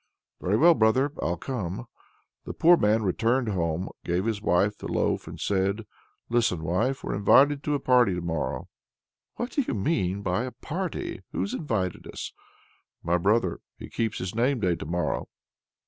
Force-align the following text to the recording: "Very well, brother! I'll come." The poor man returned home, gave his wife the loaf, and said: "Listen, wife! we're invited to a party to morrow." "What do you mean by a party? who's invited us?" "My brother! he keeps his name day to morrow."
"Very 0.41 0.57
well, 0.57 0.73
brother! 0.73 1.11
I'll 1.21 1.37
come." 1.37 1.85
The 2.45 2.55
poor 2.55 2.75
man 2.75 3.03
returned 3.03 3.49
home, 3.49 3.89
gave 4.03 4.25
his 4.25 4.41
wife 4.41 4.75
the 4.79 4.87
loaf, 4.91 5.27
and 5.27 5.39
said: 5.39 5.85
"Listen, 6.27 6.63
wife! 6.63 7.03
we're 7.03 7.13
invited 7.13 7.61
to 7.63 7.75
a 7.75 7.79
party 7.79 8.15
to 8.15 8.21
morrow." 8.23 8.67
"What 9.35 9.51
do 9.51 9.61
you 9.61 9.75
mean 9.75 10.23
by 10.23 10.45
a 10.45 10.51
party? 10.53 11.21
who's 11.33 11.53
invited 11.53 12.07
us?" 12.07 12.33
"My 13.03 13.19
brother! 13.19 13.59
he 13.77 13.91
keeps 13.91 14.17
his 14.17 14.33
name 14.33 14.59
day 14.59 14.75
to 14.75 14.87
morrow." 14.87 15.29